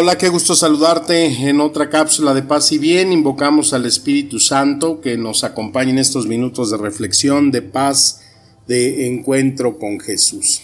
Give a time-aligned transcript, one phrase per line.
[0.00, 3.10] Hola, qué gusto saludarte en otra cápsula de paz y bien.
[3.10, 8.20] Invocamos al Espíritu Santo que nos acompañe en estos minutos de reflexión, de paz,
[8.68, 10.62] de encuentro con Jesús.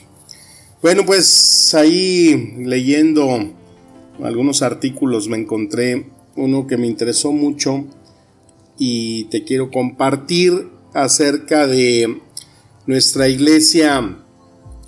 [0.80, 3.28] Bueno, pues ahí leyendo
[4.22, 7.86] algunos artículos me encontré uno que me interesó mucho
[8.78, 12.20] y te quiero compartir acerca de
[12.86, 14.16] nuestra iglesia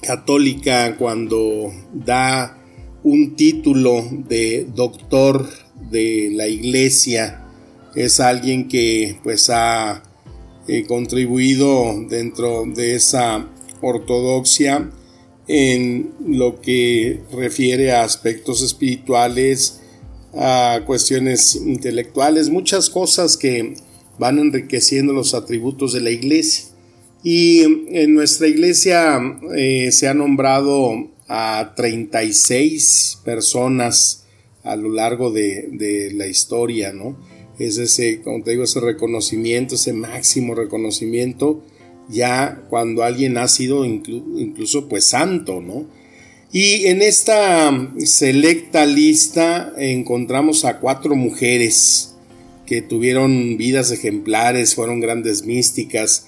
[0.02, 2.55] católica cuando da
[3.06, 5.48] un título de doctor
[5.92, 7.40] de la iglesia.
[7.94, 10.02] Es alguien que pues ha
[10.66, 13.48] eh, contribuido dentro de esa
[13.80, 14.90] ortodoxia
[15.46, 19.82] en lo que refiere a aspectos espirituales,
[20.34, 23.74] a cuestiones intelectuales, muchas cosas que
[24.18, 26.70] van enriqueciendo los atributos de la iglesia.
[27.22, 29.20] Y en nuestra iglesia
[29.56, 34.24] eh, se ha nombrado a 36 personas
[34.62, 37.16] a lo largo de, la historia, ¿no?
[37.58, 41.64] Es ese, como te digo, ese reconocimiento, ese máximo reconocimiento,
[42.08, 45.86] ya cuando alguien ha sido incluso pues santo, ¿no?
[46.52, 52.14] Y en esta selecta lista encontramos a cuatro mujeres
[52.66, 56.26] que tuvieron vidas ejemplares, fueron grandes místicas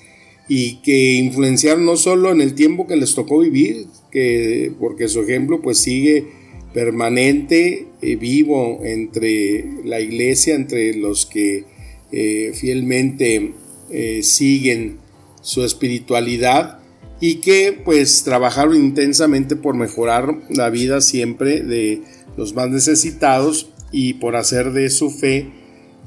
[0.49, 5.21] y que influenciaron no solo en el tiempo que les tocó vivir, que, porque su
[5.21, 6.27] ejemplo pues sigue
[6.73, 11.65] permanente, eh, vivo entre la iglesia, entre los que
[12.13, 13.53] eh, fielmente
[13.91, 14.99] eh, siguen
[15.43, 16.79] su espiritualidad
[17.21, 22.03] y que pues trabajaron intensamente por mejorar la vida siempre de
[22.37, 25.49] los más necesitados y por hacer de su fe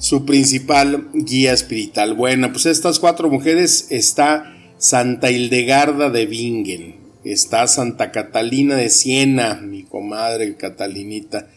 [0.01, 2.15] su principal guía espiritual.
[2.15, 9.61] Bueno, pues estas cuatro mujeres está Santa Hildegarda de Bingen, está Santa Catalina de Siena,
[9.61, 11.49] mi comadre Catalinita,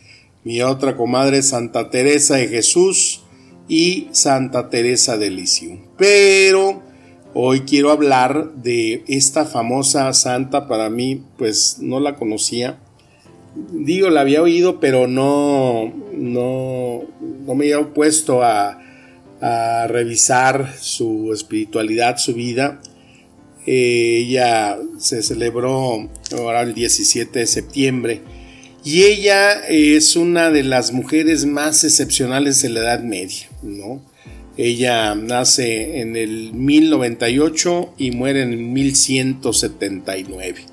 [0.45, 3.23] mi otra comadre Santa Teresa de Jesús
[3.67, 5.81] y Santa Teresa de Lisieux.
[5.97, 6.83] Pero
[7.33, 12.79] hoy quiero hablar de esta famosa santa, para mí pues no la conocía.
[13.55, 17.03] Digo, la había oído, pero no, no,
[17.47, 18.81] no me había puesto a,
[19.41, 22.81] a revisar su espiritualidad, su vida
[23.67, 28.21] ella se celebró ahora el 17 de septiembre
[28.85, 34.05] y ella es una de las mujeres más excepcionales de la Edad Media, ¿no?
[34.57, 40.67] Ella nace en el 1098 y muere en 1179.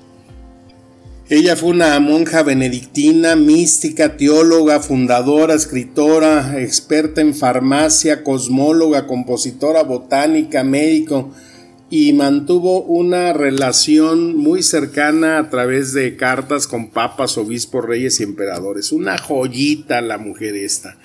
[1.32, 10.62] Ella fue una monja benedictina, mística, teóloga, fundadora, escritora, experta en farmacia, cosmóloga, compositora, botánica,
[10.62, 11.32] médico,
[11.88, 18.24] y mantuvo una relación muy cercana a través de cartas con papas, obispos, reyes y
[18.24, 18.92] emperadores.
[18.92, 20.98] Una joyita la mujer esta.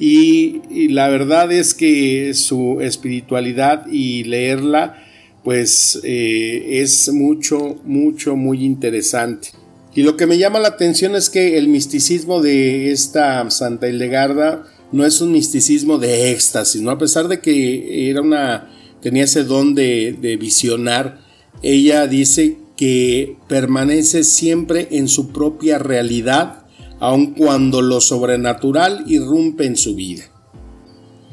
[0.00, 5.04] Y, la verdad es que su espiritualidad y leerla
[5.44, 9.59] pues eh, es mucho, mucho, muy interesante.
[9.94, 14.66] Y lo que me llama la atención es que el misticismo de esta Santa Hildegarda
[14.92, 16.90] no es un misticismo de éxtasis, ¿no?
[16.90, 18.70] A pesar de que era una
[19.00, 21.20] tenía ese don de, visionar,
[21.62, 26.66] ella dice que permanece siempre en su propia realidad,
[26.98, 30.24] aun cuando lo sobrenatural irrumpe en su vida.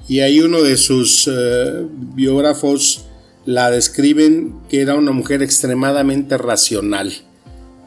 [0.07, 1.85] Y hay uno de sus eh,
[2.15, 3.05] biógrafos
[3.45, 7.26] la describen que era una mujer extremadamente racional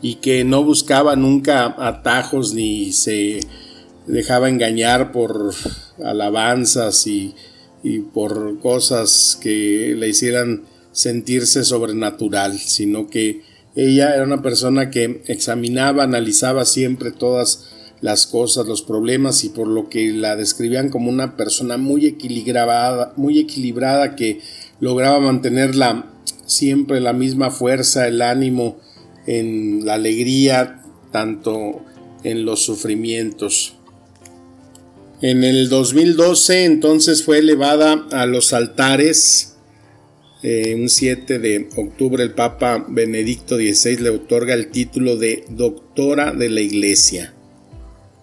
[0.03, 3.41] y que no buscaba nunca atajos ni se
[4.06, 5.55] dejaba engañar por
[6.05, 7.35] alabanzas y
[8.12, 13.43] por cosas que le hicieran sentirse sobrenatural, sino que
[13.76, 17.69] ella era una persona que examinaba, analizaba siempre todas
[18.00, 23.12] las cosas, los problemas y por lo que la describían como una persona muy equilibrada,
[23.17, 24.41] muy equilibrada que
[24.81, 25.73] lograba mantener
[26.46, 28.79] siempre la misma fuerza, el ánimo
[29.31, 30.82] en la alegría,
[31.12, 31.85] tanto
[32.25, 33.77] en los sufrimientos.
[35.23, 39.56] En el 2012 entonces fue elevada a los altares.
[40.43, 46.32] Eh, un 7 de octubre el Papa Benedicto XVI le otorga el título de doctora
[46.32, 47.35] de la Iglesia.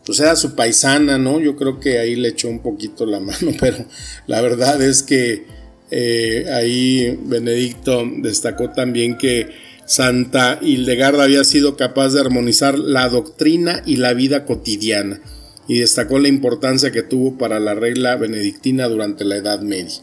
[0.06, 1.40] pues era su paisana, ¿no?
[1.40, 3.86] Yo creo que ahí le echó un poquito la mano, pero
[4.26, 5.46] la verdad es que
[5.90, 13.82] eh, ahí Benedicto destacó también que Santa Hildegarda había sido capaz de armonizar la doctrina
[13.86, 15.22] y la vida cotidiana
[15.68, 20.02] y destacó la importancia que tuvo para la regla benedictina durante la Edad Media.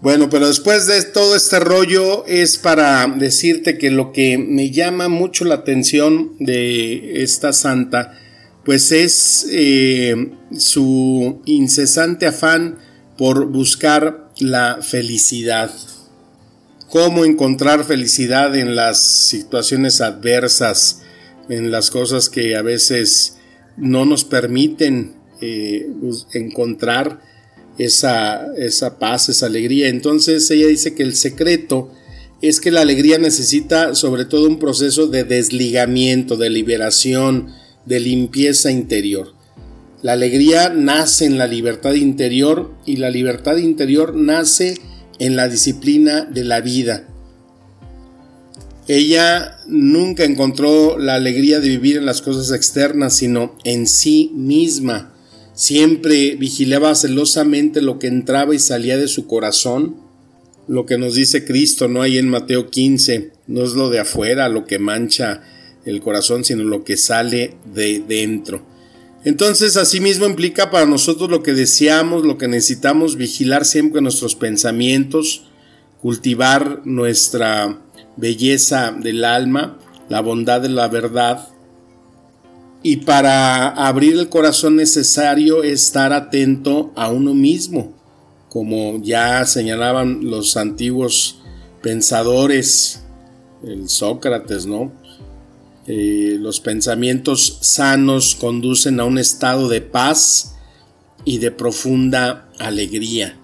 [0.00, 5.08] Bueno, pero después de todo este rollo es para decirte que lo que me llama
[5.08, 8.16] mucho la atención de esta santa,
[8.64, 12.78] pues es eh, su incesante afán
[13.16, 15.70] por buscar la felicidad.
[16.90, 21.02] Cómo encontrar felicidad en las situaciones adversas,
[21.48, 23.36] en las cosas que a veces
[23.76, 25.86] no nos permiten eh,
[26.32, 27.20] encontrar
[27.78, 29.88] esa, esa paz, esa alegría.
[29.88, 31.92] Entonces ella dice que el secreto
[32.40, 37.52] es que la alegría necesita sobre todo un proceso de desligamiento, de liberación,
[37.84, 39.34] de limpieza interior.
[40.02, 44.78] La alegría nace en la libertad interior y la libertad interior nace en
[45.18, 47.06] la disciplina de la vida.
[48.88, 55.12] Ella nunca encontró la alegría de vivir en las cosas externas, sino en sí misma.
[55.52, 59.96] Siempre vigilaba celosamente lo que entraba y salía de su corazón.
[60.68, 64.48] Lo que nos dice Cristo, no hay en Mateo 15, no es lo de afuera
[64.48, 65.42] lo que mancha
[65.84, 68.64] el corazón, sino lo que sale de dentro.
[69.28, 75.42] Entonces, asimismo implica para nosotros lo que deseamos, lo que necesitamos, vigilar siempre nuestros pensamientos,
[76.00, 77.78] cultivar nuestra
[78.16, 79.78] belleza del alma,
[80.08, 81.46] la bondad de la verdad.
[82.82, 87.92] Y para abrir el corazón necesario estar atento a uno mismo,
[88.48, 91.42] como ya señalaban los antiguos
[91.82, 93.02] pensadores,
[93.62, 94.90] el Sócrates, ¿no?
[95.90, 100.54] Eh, los pensamientos sanos conducen a un estado de paz
[101.24, 103.40] y de profunda alegría.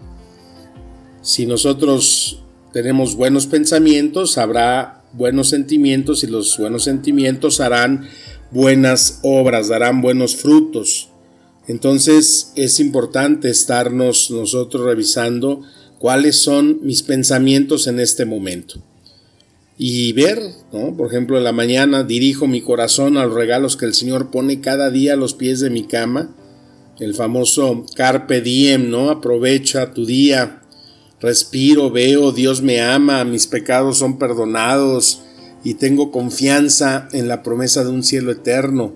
[1.23, 8.11] Si nosotros tenemos buenos pensamientos, habrá buenos sentimientos y los buenos sentimientos harán
[8.51, 11.09] buenas obras, darán buenos frutos.
[11.67, 15.63] Entonces es importante estarnos nosotros revisando
[15.99, 18.83] cuáles son mis pensamientos en este momento.
[19.77, 20.41] Y ver,
[20.73, 20.97] ¿no?
[20.97, 24.61] por ejemplo, en la mañana dirijo mi corazón a los regalos que el Señor pone
[24.61, 26.35] cada día a los pies de mi cama.
[27.01, 29.11] El famoso carpe diem, ¿no?
[29.11, 30.63] Aprovecha tu día,
[31.21, 35.23] respiro, veo, Dios me ama, mis pecados son perdonados
[35.65, 38.95] y tengo confianza en la promesa de un cielo eterno.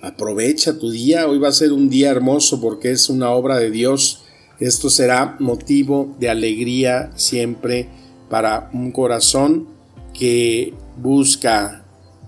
[0.00, 3.70] Aprovecha tu día, hoy va a ser un día hermoso porque es una obra de
[3.70, 4.22] Dios.
[4.58, 7.90] Esto será motivo de alegría siempre
[8.30, 9.77] para un corazón
[10.18, 11.84] que busca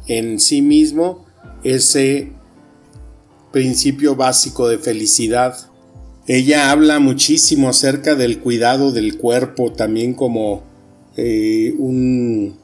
[0.07, 1.27] en sí mismo
[1.65, 2.33] ese
[3.53, 5.71] principio básico de felicidad
[6.33, 10.63] ella habla muchísimo acerca del cuidado del cuerpo, también como
[11.17, 12.57] eh, un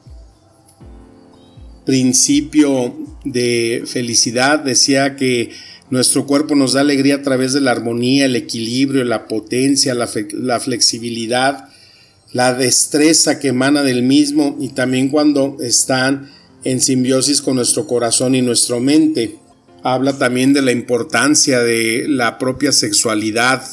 [1.85, 2.95] principio
[3.25, 4.59] de felicidad.
[4.59, 5.49] Decía que
[5.89, 10.09] nuestro cuerpo nos da alegría a través de la armonía, el equilibrio, la potencia, la,
[10.31, 11.67] la flexibilidad,
[12.37, 16.29] la destreza que emana del mismo y también cuando están
[16.63, 19.39] en simbiosis con nuestro corazón y nuestra mente
[19.81, 23.63] habla también de la importancia de la propia sexualidad.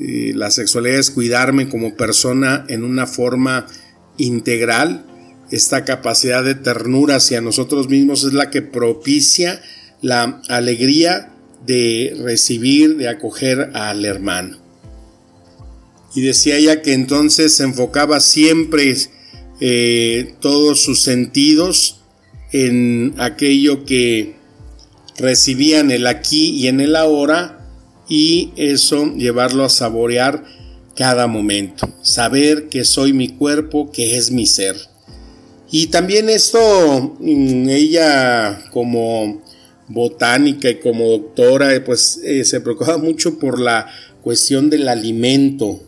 [0.00, 3.68] Eh, la sexualidad es cuidarme como persona en una forma
[4.16, 5.06] integral.
[5.52, 9.62] Esta capacidad de ternura hacia nosotros mismos es la que propicia
[10.00, 11.30] la alegría
[11.64, 14.61] de recibir, de acoger al hermano.
[16.14, 18.94] Y decía ella que entonces se enfocaba siempre
[19.60, 22.00] eh, todos sus sentidos
[22.52, 24.36] en aquello que
[25.16, 27.66] recibían el aquí y en el ahora
[28.08, 30.44] y eso llevarlo a saborear
[30.96, 34.76] cada momento, saber que soy mi cuerpo, que es mi ser.
[35.70, 39.42] Y también esto, mm, ella como
[39.88, 43.86] botánica y como doctora, pues eh, se preocupa mucho por la
[44.22, 45.80] cuestión del alimento.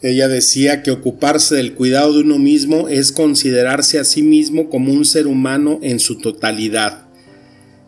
[0.00, 4.92] Ella decía que ocuparse del cuidado de uno mismo es considerarse a sí mismo como
[4.92, 7.08] un ser humano en su totalidad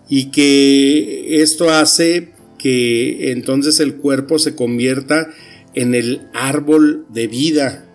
[0.09, 5.29] y que esto hace que entonces el cuerpo se convierta
[5.75, 7.87] en el árbol de vida.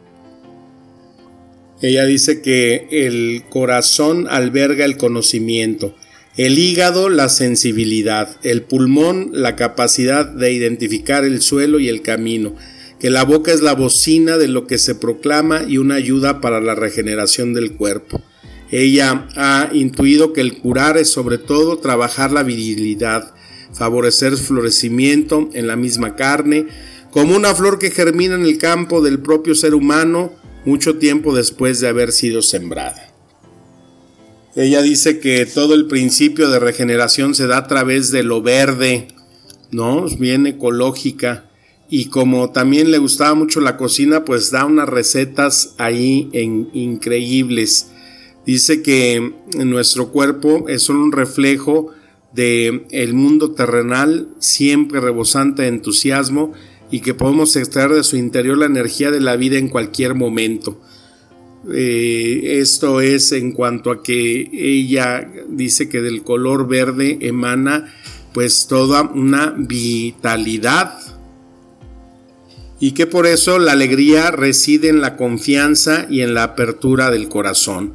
[1.81, 5.93] Ella dice que el corazón alberga el conocimiento,
[6.37, 12.55] el hígado la sensibilidad, el pulmón la capacidad de identificar el suelo y el camino,
[12.99, 16.61] que la boca es la bocina de lo que se proclama y una ayuda para
[16.61, 18.21] la regeneración del cuerpo.
[18.71, 23.33] Ella ha intuido que el curar es sobre todo trabajar la virilidad,
[23.73, 26.67] favorecer florecimiento en la misma carne,
[27.11, 30.33] como una flor que germina en el campo del propio ser humano
[30.65, 33.13] mucho tiempo después de haber sido sembrada.
[34.55, 39.09] Ella dice que todo el principio de regeneración se da a través de lo verde,
[39.71, 40.07] ¿no?
[40.17, 41.49] Bien ecológica.
[41.89, 47.91] Y como también le gustaba mucho la cocina, pues da unas recetas ahí en, increíbles.
[48.45, 51.91] Dice que nuestro cuerpo es solo un reflejo
[52.33, 56.53] de el mundo terrenal, siempre rebosante de entusiasmo
[56.91, 60.79] y que podemos extraer de su interior la energía de la vida en cualquier momento.
[61.73, 67.91] Eh, esto es en cuanto a que ella dice que del color verde emana
[68.33, 70.99] pues toda una vitalidad
[72.79, 77.29] y que por eso la alegría reside en la confianza y en la apertura del
[77.29, 77.93] corazón.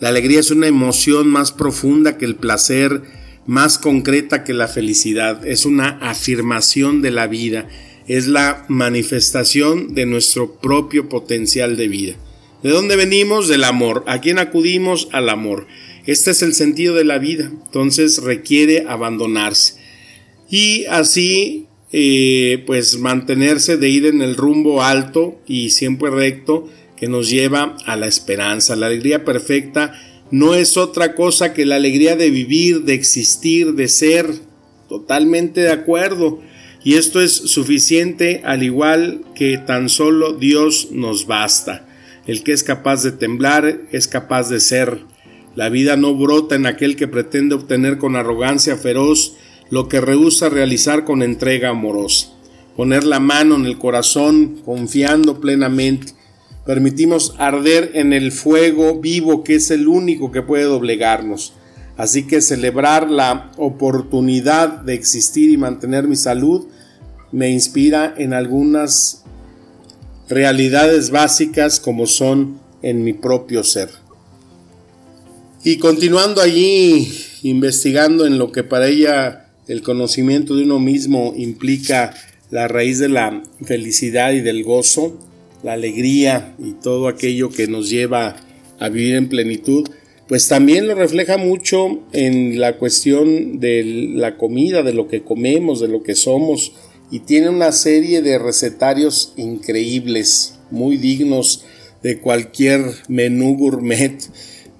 [0.00, 3.02] La alegría es una emoción más profunda que el placer,
[3.46, 7.68] más concreta que la felicidad, es una afirmación de la vida,
[8.08, 12.16] es la manifestación de nuestro propio potencial de vida.
[12.62, 13.48] ¿De dónde venimos?
[13.48, 14.04] Del amor.
[14.06, 15.08] ¿A quién acudimos?
[15.12, 15.66] Al amor.
[16.06, 19.74] Este es el sentido de la vida, entonces requiere abandonarse.
[20.50, 27.08] Y así, eh, pues mantenerse de ir en el rumbo alto y siempre recto, que
[27.08, 28.76] nos lleva a la esperanza.
[28.76, 29.92] La alegría perfecta
[30.30, 34.26] no es otra cosa que la alegría de vivir, de existir, de ser.
[34.88, 36.40] Totalmente de acuerdo.
[36.84, 41.86] Y esto es suficiente al igual que tan solo Dios nos basta.
[42.26, 45.00] El que es capaz de temblar es capaz de ser.
[45.54, 49.36] La vida no brota en aquel que pretende obtener con arrogancia feroz
[49.70, 52.28] lo que rehúsa realizar con entrega amorosa.
[52.76, 56.14] Poner la mano en el corazón confiando plenamente
[56.64, 61.54] permitimos arder en el fuego vivo que es el único que puede doblegarnos.
[61.96, 66.66] Así que celebrar la oportunidad de existir y mantener mi salud
[67.32, 69.24] me inspira en algunas
[70.28, 73.90] realidades básicas como son en mi propio ser.
[75.64, 82.14] Y continuando allí, investigando en lo que para ella el conocimiento de uno mismo implica
[82.50, 85.18] la raíz de la felicidad y del gozo,
[85.62, 88.36] la alegría y todo aquello que nos lleva
[88.78, 89.88] a vivir en plenitud,
[90.28, 95.80] pues también lo refleja mucho en la cuestión de la comida, de lo que comemos,
[95.80, 96.72] de lo que somos,
[97.10, 101.64] y tiene una serie de recetarios increíbles, muy dignos
[102.02, 104.18] de cualquier menú gourmet.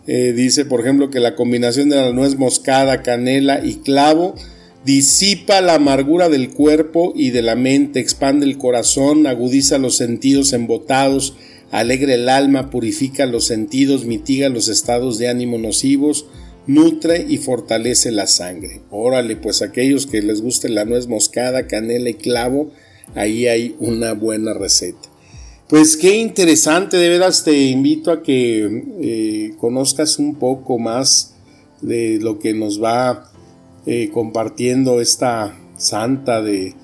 [0.06, 4.34] Eh, dice, por ejemplo, que la combinación de la nuez moscada, canela y clavo
[4.84, 10.52] disipa la amargura del cuerpo y de la mente, expande el corazón, agudiza los sentidos
[10.52, 11.36] embotados,
[11.70, 16.26] alegra el alma, purifica los sentidos, mitiga los estados de ánimo nocivos,
[16.66, 18.80] nutre y fortalece la sangre.
[18.90, 22.70] Órale, pues aquellos que les guste la nuez moscada, canela y clavo,
[23.14, 25.08] ahí hay una buena receta.
[25.68, 31.34] Pues qué interesante, de veras te invito a que eh, conozcas un poco más
[31.80, 33.31] de lo que nos va
[33.86, 36.74] eh, compartiendo esta santa de,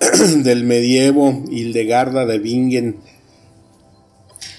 [0.42, 2.96] del medievo, Hildegarda de Bingen.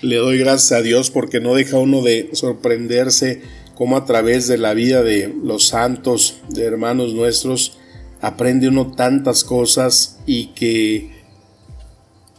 [0.01, 3.41] Le doy gracias a Dios porque no deja uno de sorprenderse
[3.75, 7.77] cómo a través de la vida de los santos, de hermanos nuestros,
[8.21, 11.11] aprende uno tantas cosas y que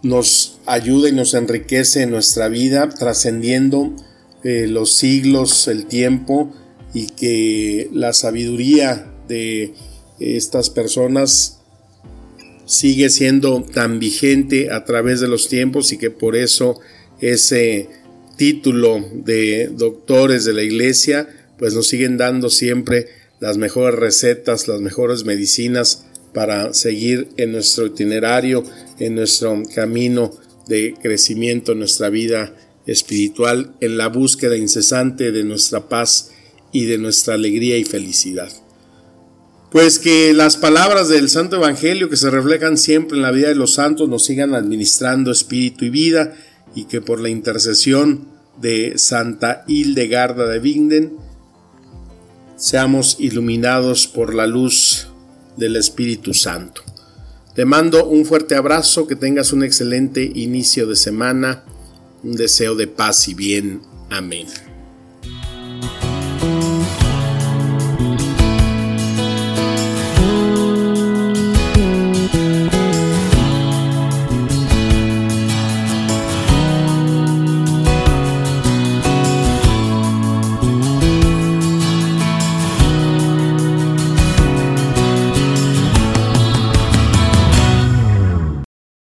[0.02, 3.92] nos ayuda y nos enriquece en nuestra vida, trascendiendo
[4.44, 6.52] eh, los siglos, el tiempo,
[6.94, 9.74] y que la sabiduría de
[10.18, 11.60] estas personas
[12.66, 16.80] sigue siendo tan vigente a través de los tiempos y que por eso
[17.20, 17.88] ese
[18.36, 23.08] título de doctores de la iglesia pues nos siguen dando siempre
[23.40, 28.64] las mejores recetas, las mejores medicinas para seguir en nuestro itinerario,
[28.98, 30.32] en nuestro camino
[30.66, 32.54] de crecimiento en nuestra vida
[32.86, 36.30] espiritual, en la búsqueda incesante de nuestra paz
[36.72, 38.50] y de nuestra alegría y felicidad.
[39.72, 43.54] Pues que las palabras del Santo Evangelio que se reflejan siempre en la vida de
[43.54, 46.34] los santos nos sigan administrando espíritu y vida
[46.74, 48.28] y que por la intercesión
[48.60, 51.16] de Santa Hildegarda de Bingen
[52.56, 55.08] seamos iluminados por la luz
[55.56, 56.82] del Espíritu Santo.
[57.54, 61.64] Te mando un fuerte abrazo, que tengas un excelente inicio de semana,
[62.22, 63.80] un deseo de paz y bien.
[64.10, 64.46] Amén.